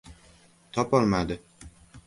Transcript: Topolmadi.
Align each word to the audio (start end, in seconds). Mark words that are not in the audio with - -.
Topolmadi. 0.71 1.39